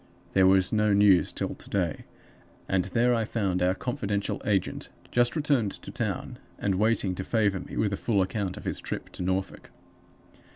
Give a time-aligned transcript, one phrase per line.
[0.33, 2.05] There was no news till to day;
[2.67, 7.59] and there I found our confidential agent just returned to town, and waiting to favor
[7.59, 9.69] me with a full account of his trip to Norfolk.